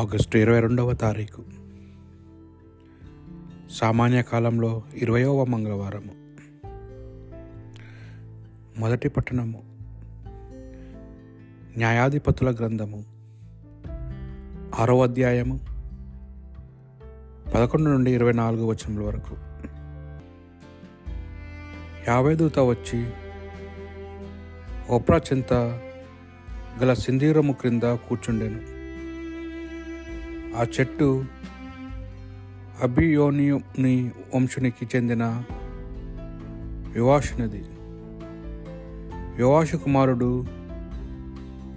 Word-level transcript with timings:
August 0.00 0.38
ఇరవై 0.38 0.60
రెండవ 0.60 0.92
తారీఖు. 0.92 1.44
సామాన్య 3.70 4.22
కాలంలో 4.22 4.82
ఇరవయవ 4.94 5.44
మంగళవారము. 5.44 6.34
మొదటి 8.80 9.08
పట్టణము. 9.08 9.62
న్యాయాధిపతుల 11.76 12.50
గ్రంథము. 12.50 13.04
ఆరో 14.80 15.02
అధ్యాయము. 15.02 15.60
పదకొండు 17.54 17.90
నుండి 17.90 18.10
ఇరవై 18.10 18.32
నాలుగు 18.32 18.66
వచనముల 18.66 19.04
వరకు. 19.04 19.36
యాభై 22.08 22.34
దూత 22.34 22.58
వచ్చి 22.58 23.10
ఓప్రా 24.90 25.18
చింత 25.18 25.52
గల 26.82 26.94
సింధీరము 26.94 27.52
క్రింద 27.52 27.82
కూర్చుండెను. 27.82 28.69
ఆ 30.58 30.66
చెట్టు 30.80 31.24
అభియోనియుని 32.82 34.10
వంశునికి 34.34 34.96
చెందిన 34.96 35.42
యువాషునిది. 36.96 37.64
యువాషు 39.38 39.76
కుమారుడు 39.76 40.46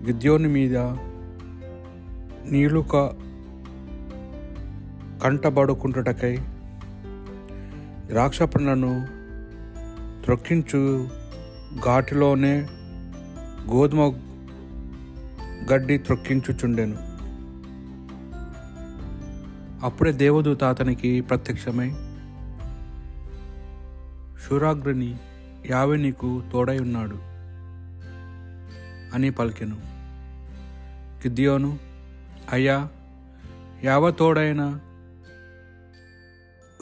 గిద్యోని 0.05 0.47
మీద 0.47 0.77
నీలుక 2.51 2.97
కంటబడుకుంటుటకై 5.23 6.37
ద్రాక్ష 8.07 8.41
పండ్లను 8.41 9.07
త్రొక్కించు 10.23 11.07
ఘాటిలోనే 11.85 12.67
గోధుమ 13.69 14.01
గడ్డి 15.73 15.97
త్రొక్కించుచుండెను. 15.97 17.12
అప్పుడే 19.83 20.11
దేవదూత 20.11 20.63
అతనికి 20.63 21.21
ప్రత్యక్షమై 21.21 21.89
శూరాగ్రని 24.45 25.15
యావే 25.69 25.97
నీకు 25.97 26.43
తోడై 26.53 26.79
ఉన్నాడు 26.79 27.15
అని 29.15 29.29
పలికెను. 29.31 29.75
గిద్యోను 31.23 31.79
అయ్యా 32.51 32.89
యావ 33.83 34.11
తోడైన 34.11 34.79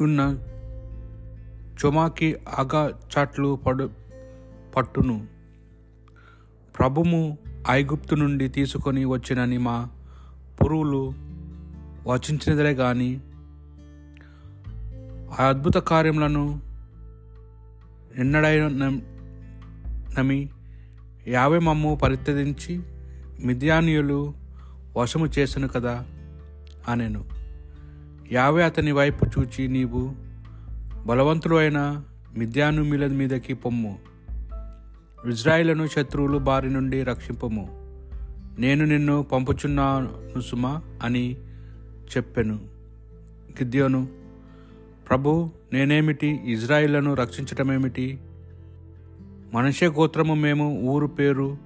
ఉన్న 0.02 0.40
చొమాకి 1.86 2.36
ఆగా 2.50 3.00
చాట్లు 3.18 3.56
పడు 3.56 3.90
పట్టును. 4.76 5.28
ప్రభుము 6.80 7.38
ఐగుప్తు 7.70 8.16
నుండి 8.16 8.50
తీసుకొని 8.50 9.06
వచ్చినని 9.06 9.58
మా 9.58 9.90
పురువులు 10.62 11.31
వచించినదిలే 12.08 12.76
కానీ 12.76 13.22
ఆ 15.40 15.44
అద్భుత 15.44 15.74
కార్యములను 15.74 16.62
ఎన్నడైన 18.18 18.68
నమి 20.18 20.50
యాభై 21.28 21.60
మమ్ము 21.60 21.96
పరిత్యజించి 21.96 22.82
మిథ్యానీయులు 23.44 24.34
వశము 24.98 25.26
చేసను 25.26 25.68
కదా 25.68 26.06
అనెను. 26.88 27.26
యావే 28.32 28.64
అతని 28.64 28.92
వైపు 28.92 29.26
చూచి 29.26 29.68
నీవు 29.68 30.16
బలవంతుడు 31.06 31.56
అయిన 31.56 32.02
మిథ్యాను 32.38 32.84
మీల 32.84 33.08
మీదకి 33.08 33.54
పొమ్ము. 33.54 34.00
ఇజ్రాయిలను 35.30 35.88
శత్రువులు 35.88 36.38
బారి 36.38 36.70
నుండి 36.70 37.04
రక్షింపము. 37.04 37.68
నేను 38.60 38.86
నిన్ను 38.86 39.24
పంపుచున్నాను 39.24 40.42
సుమా 40.42 40.82
అని 41.04 41.38
చెప్పెను. 42.18 42.56
గిద్యోను 43.52 44.08
ప్రభు 45.10 45.50
నేనేమిటి? 45.74 46.28
ఇజ్రాయిలను 46.28 47.14
రక్షించటమేమిటి? 47.14 48.20
మనుష్య 49.54 49.90
గోత్రము 49.90 50.34
మేము 50.34 50.82
ఊరు 50.82 51.08
పేరు 51.08 51.58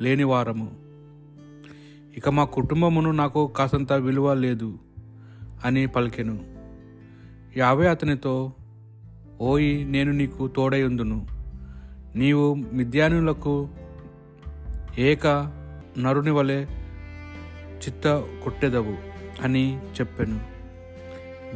లేనివారము. 0.00 0.72
ఇక 2.16 2.28
మా 2.28 2.44
కుటుంబమును 2.44 3.10
నాకు 3.10 3.46
కాసంత 3.46 3.92
విలువ 3.92 4.34
లేదు 4.34 4.78
అని 5.64 5.86
పలికెను. 5.86 6.44
యావే 7.56 7.88
అతనితో 7.88 8.52
ఓయి 9.40 9.84
నేను 9.84 10.12
నీకు 10.12 10.48
తోడయుందును. 10.48 11.26
నీవు 12.16 12.54
మిద్యానులకు 12.54 13.68
ఏక 14.98 15.52
నరుని 15.98 16.30
వలె 16.30 16.64
చిత్త 17.86 18.08
కొట్టెదవు 18.44 19.09
అని 19.44 19.76
చెప్పాను. 19.76 20.40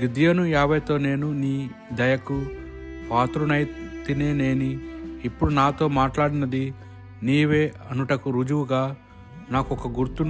గిద్యోను 0.01 0.45
యాభైతో 0.45 0.99
నేను 0.99 1.33
నీ 1.33 1.71
దయకు 1.93 2.47
పాత్రునైతినే 3.11 4.33
నేని 4.33 4.79
ఇప్పుడు 5.25 5.51
నాతో 5.51 5.89
మాట్లాడినది 5.89 6.75
నీవే 7.23 7.73
అనుటకు 7.91 8.31
రుజువుగా 8.31 8.97
నాకు 9.51 9.75
ఒక 9.75 9.89
గుర్తు 9.89 10.23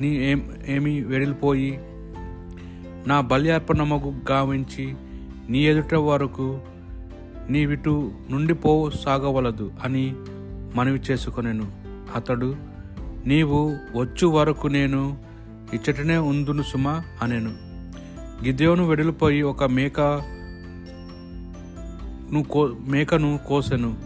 నీ 0.00 0.08
ఏం 0.08 0.56
ఏమి 0.66 1.04
వెడిలిపోయి 1.04 1.78
నా 3.06 3.20
బల్యార్పణమగు 3.20 4.14
గావించి 4.30 4.94
నీ 5.50 5.66
ఎదుట 5.66 5.94
వరకు 5.94 6.60
నీవిటు 7.50 8.12
నుండి 8.30 8.54
పో 8.54 8.90
సాగవలదు 8.90 9.72
అని 9.84 10.14
మనవి 10.74 11.00
చేసుకొనెను. 11.10 11.66
అతడు 12.14 12.56
నీవు 13.26 13.76
వచ్చు 13.96 14.26
వరకు 14.26 14.66
నేను 14.66 15.18
ఇచ్చటనే 15.72 16.16
ఉందును 16.16 16.62
సుమా 16.62 17.04
అనెను. 17.22 17.50
గిద్యోను 18.44 18.88
వెడలిపోయి 18.88 19.42
ఒక 19.42 19.64
మేక 19.64 19.96
కో 22.50 22.66
మేకను 22.86 23.38
కోసెను. 23.48 23.96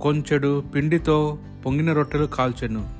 కొంచెడు 0.00 0.64
పిండితో 0.74 1.38
పొంగిన 1.66 1.92
రొట్టెలు 1.92 2.26
కాల్చెను. 2.26 2.94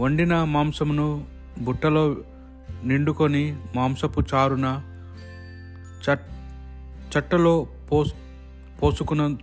వండిన 0.00 0.44
మాంసమును 0.44 1.24
బుట్టలో 1.60 2.16
నిండుకొని 2.84 3.56
మాంసపు 3.76 4.22
చారున 4.34 4.82
చట్ 6.04 6.26
చట్టలో 7.18 7.66
పోస్ 7.92 8.12
పోసుకున్న 8.82 9.36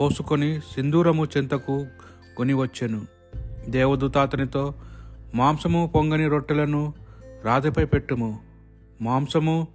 పోసుకొని 0.00 0.60
సింధూరము 0.60 1.24
చెంతకు 1.36 1.86
కొని 2.36 2.52
వచ్చెను. 2.52 3.02
దేవదూత 3.68 4.18
అతనితో 4.18 4.74
మాంసము 5.34 5.92
పొంగని 5.94 6.28
రొట్టెలను 6.28 6.92
రాతిపై 7.44 7.84
పెట్టుము 7.84 8.38
మాంసము 9.00 9.68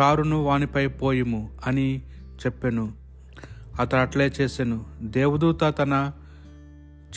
చారును 0.00 0.42
వానిపై 0.42 0.86
పోయిము 0.86 1.50
అని 1.66 1.98
చెప్పెను. 2.46 2.92
అతను 3.80 4.00
అట్లే 4.00 4.32
చేసెను. 4.40 4.84
దేవదూత 5.02 5.60
తన 5.62 6.12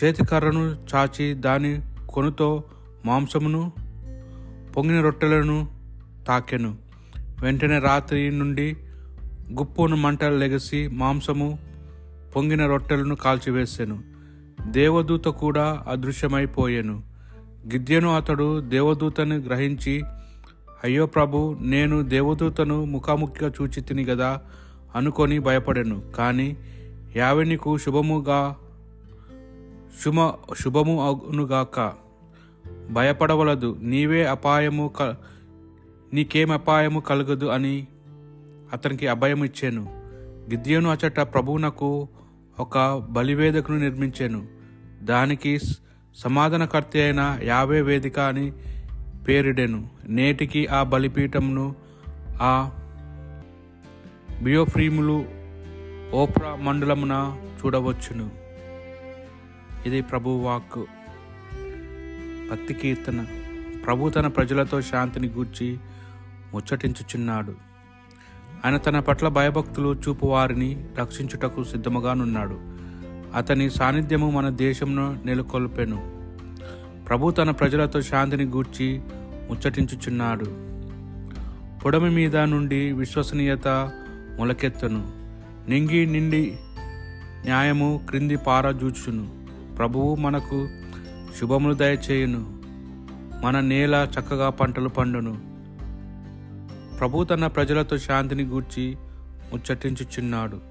చేతికర్రను 0.04 0.76
చాచి 0.96 1.34
దాని 1.34 1.82
కొనుతో 2.10 2.64
మాంసమును 3.06 3.72
పొంగిన 4.78 5.02
రొట్టెలను 5.02 5.68
తాకెను. 6.28 6.78
వెంటనే 7.42 7.80
రాత్రి 7.80 8.32
నుండి 8.32 8.78
గుప్పును 9.52 9.96
మంటలు 9.96 10.38
లెగసి 10.38 10.88
మాంసము 10.88 11.60
పొంగిన 12.36 12.68
రొట్టెలను 12.68 13.16
కాల్చివేశాను 13.16 14.04
దేవదూత 14.72 15.26
కూడా 15.26 15.84
అదృశ్యమైపోయాను. 15.88 17.09
గిద్యను 17.66 18.16
అతడు 18.16 18.62
దేవదూతను 18.62 19.36
గ్రహించి 19.36 20.04
అయ్యో 20.84 21.06
ప్రభు 21.06 21.58
నేను 21.62 22.02
దేవదూతను 22.02 22.86
ముఖాముఖిగా 22.86 23.52
చూచి 23.62 23.82
తిని 23.82 24.06
గదా 24.06 24.42
అనుకొని 24.96 25.40
భయపడాను. 25.40 26.02
కానీ 26.16 26.58
యావెనికు 27.16 27.78
శుభముగా 27.78 28.56
శుభ 30.04 30.34
శుభము 30.64 31.08
అగునుగాక. 31.08 31.94
భయపడవలదు. 32.92 33.78
నీవే 33.82 34.26
అపాయము 34.26 34.94
క 35.00 35.02
నీకేం 36.14 36.52
అపాయము 36.52 37.00
కలగదు 37.00 37.46
అని 37.46 37.88
అతనికి 38.74 39.08
అభయం 39.08 39.46
ఇచ్చాను. 39.46 39.88
గిద్యోను 40.50 40.90
అచట 40.90 41.20
ప్రభువునకు 41.20 42.08
ఒక 42.60 43.08
బలివేదకును 43.10 43.78
నిర్మించాను. 43.78 44.48
దానికి 45.04 45.60
సమాధానకర్త 46.16 46.98
అయిన 46.98 47.40
యావే 47.44 47.82
వేదిక 47.82 48.20
అని 48.20 48.52
పేరిడెను. 49.28 49.90
నేటికి 50.04 50.68
ఆ 50.68 50.84
బలిపీఠంను 50.84 51.76
ఆ 52.42 52.72
బియోఫ్రీములు 54.44 55.26
ఓప్రా 56.14 56.56
మండలమున 56.56 57.38
చూడవచ్చును. 57.66 58.30
ఇది 59.86 60.02
ప్రభు 60.02 60.30
వాక్ 60.30 60.86
భక్తి 62.52 62.74
కీర్తన. 62.74 63.26
ప్రభు 63.86 64.10
తన 64.10 64.28
ప్రజలతో 64.28 64.82
శాంతిని 64.82 65.28
గూర్చి 65.28 65.78
ముచ్చటించుచున్నాడు. 66.54 67.56
ఆయన 68.66 68.78
తన 68.78 69.00
పట్ల 69.00 69.28
భయభక్తులు 69.28 69.94
చూపు 69.94 70.26
వారిని 70.26 70.88
రక్షించుటకు 71.00 71.64
సిద్ధముగానున్నాడు. 71.64 72.79
అతని 73.36 73.70
సాన్నిధ్యము 73.70 74.32
మన 74.32 74.50
దేశంను 74.50 75.20
నెలకొల్పెను. 75.26 76.20
ప్రభు 77.08 77.32
తన 77.32 77.52
ప్రజలతో 77.52 78.02
శాంతిని 78.02 78.46
గూర్చి 78.46 79.02
ముచ్చటించుచున్నాడు. 79.50 80.46
పొడమి 81.80 82.10
మీద 82.10 82.38
నుండి 82.38 82.92
విశ్వసనీయత 82.92 83.68
మొలకెత్తును. 84.38 85.12
నింగి 85.70 86.06
నిండి 86.06 86.58
న్యాయము 87.46 88.06
క్రింది 88.10 88.36
పారజూచును. 88.36 89.48
ప్రభువు 89.78 90.16
మనకు 90.16 90.70
శుభములు 91.40 91.74
దయచేయును. 91.74 92.60
మన 93.46 93.60
నేల 93.60 94.08
చక్కగా 94.20 94.50
పంటలు 94.50 94.90
పండును. 94.90 95.38
ప్రభు 96.98 97.24
తన 97.24 97.48
ప్రజలతో 97.48 97.98
శాంతిని 97.98 98.44
గూర్చి 98.44 98.96
ముచ్చటించుచున్నాడు. 99.54 100.69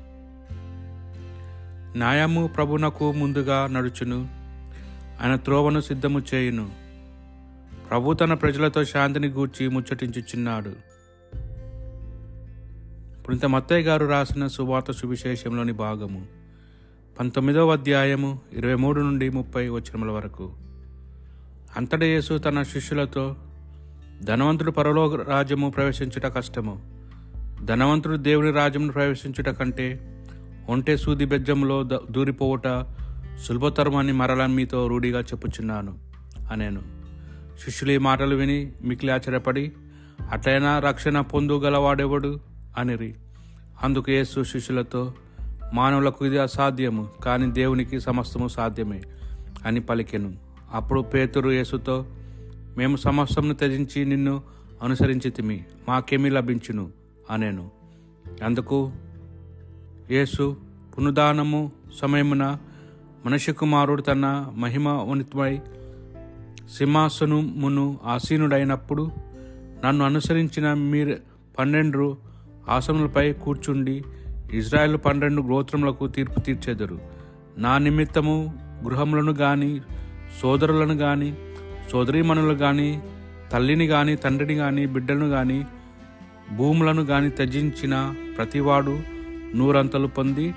న్యాయము 1.99 2.47
ప్రభునకు 2.47 3.13
ముందుగా 3.13 3.67
నడుచును. 3.67 4.29
ఆయన 5.23 5.37
త్రోవను 5.37 5.81
సిద్ధము 5.81 6.23
చేయును. 6.35 6.71
ప్రభు 7.91 8.13
తన 8.13 8.35
ప్రజలతో 8.35 8.85
శాంతిని 8.85 9.29
గూర్చి 9.29 9.69
ముచ్చటించుచున్నాడు. 9.69 10.69
ఇప్పుడు 13.19 13.47
మత్తయ్య 13.47 13.83
గారు 13.83 14.07
రాసిన 14.07 14.47
సువార్త 14.47 14.93
సువిశేషంలోని 14.93 15.73
భాగము 15.73 16.27
పంతొమ్మిదవ 17.21 17.73
అధ్యాయము 17.73 18.39
ఇరవై 18.53 18.75
మూడు 18.75 19.01
నుండి 19.01 19.29
ముప్పై 19.29 19.69
వచనముల 19.69 20.11
వరకు. 20.11 20.53
అంతట 21.77 22.03
యేసు 22.03 22.39
తన 22.39 22.63
శిష్యులతో 22.63 23.37
ధనవంతుడు 24.23 24.71
పరలోక 24.71 25.29
రాజ్యము 25.29 25.71
ప్రవేశించుట 25.71 26.27
కష్టము. 26.27 26.81
ధనవంతుడు 27.65 28.17
దేవుని 28.17 28.51
రాజ్యమును 28.51 28.93
ప్రవేశించుట 28.93 29.49
కంటే 29.49 30.15
ఒంటె 30.69 30.97
సూది 30.97 31.25
బెజ్జంలో 31.25 31.83
ద- 31.83 32.11
దూరిపోవుట 32.11 32.87
సులభతరమని 33.43 34.13
మరలా 34.13 34.47
మీతో 34.47 34.87
రూఢిగా 34.87 35.21
చెప్పుచున్నాను 35.21 35.99
అనేను. 36.53 36.83
శిష్యులు 37.65 37.93
ఈ 37.93 37.99
మాటలు 37.99 38.35
విని 38.35 38.73
మిక్కిలి 38.83 39.13
ఆశ్చర్యపడి 39.13 39.73
అట్లయినా 40.31 40.79
రక్షణ 40.79 41.21
పొందుగలవాడెవడు? 41.21 42.41
అనిరి. 42.79 43.15
అందుకు 43.83 44.11
యేసు 44.11 44.43
శిష్యులతో 44.43 45.15
మానవులకు 45.75 46.27
ఇది 46.27 46.39
అసాధ్యము 46.39 47.09
కానీ 47.25 47.53
దేవునికి 47.53 48.01
సమస్తము 48.01 48.49
సాధ్యమే 48.49 49.03
అని 49.67 49.81
పలికెను. 49.81 50.33
అప్పుడు 50.73 51.01
పేతురు 51.01 51.51
యేసుతో 51.51 52.07
మేము 52.77 52.97
సమస్తమును 52.97 53.55
త్యజించి 53.55 54.05
నిన్ను 54.05 54.43
అనుసరించితిమి 54.83 55.65
మాకేమీ 55.89 56.29
లభించును 56.29 56.91
అనేను. 57.31 57.71
అందుకు 58.45 58.93
యేసు 60.11 60.57
పునదానము 60.99 61.73
సమయమున 62.01 62.57
మనిషి 63.27 63.53
కుమారుడు 63.53 64.03
తన 64.03 64.53
మహిమ 64.57 64.89
ఉన్నతమై 64.89 65.61
సింహాసనమును 66.77 67.99
ఆసీనుడైనప్పుడు 68.05 69.11
నన్ను 69.85 70.05
అనుసరించిన 70.05 70.75
మీరు 70.75 71.17
పన్నెండు 71.59 72.17
ఆసనములపై 72.69 73.33
కూర్చుండి 73.33 74.05
ఇజ్రాయెల్ 74.53 74.99
పన్నెండు 75.07 75.43
గోత్రములకు 75.43 76.07
తీర్పు 76.07 76.41
తీర్చెదరు. 76.41 76.99
నా 77.59 77.79
నిమిత్తము 77.79 78.37
గృహములను 78.85 79.33
కానీ 79.33 79.81
సోదరులను 80.43 80.97
కానీ 80.97 81.37
సోదరీమణులు 81.93 82.55
కానీ 82.55 83.03
తల్లిని 83.53 83.87
కానీ 83.87 84.17
తండ్రిని 84.17 84.55
కానీ 84.55 84.87
బిడ్డలను 84.87 85.29
కానీ 85.29 85.67
భూములను 86.57 87.07
కానీ 87.07 87.29
త్యజించిన 87.29 88.15
ప్రతివాడు 88.37 89.18
నూరంతలు 89.55 90.07
పొంది 90.07 90.55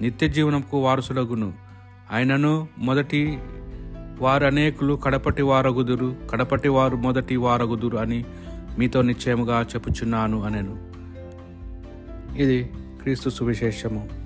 నిత్య 0.00 0.28
జీవనంకు 0.28 0.78
వారసుడగును. 0.78 1.52
ఆయనను 2.12 2.68
మొదటి 2.78 3.38
వారు 4.18 4.44
అనేకులు 4.46 4.94
కడపటి 4.94 5.42
వారగుదురు 5.42 6.16
కడపటి 6.30 6.68
వారు 6.68 6.96
మొదటి 6.96 7.36
వారగుదురు 7.36 7.96
అని 7.96 8.24
మీతో 8.78 9.02
నిశ్చయముగా 9.02 9.62
చెప్పుచున్నాను 9.62 10.42
అనెను. 10.42 10.92
ఇది 12.42 12.64
క్రీస్తు 13.02 13.30
సువిశేషము. 13.30 14.21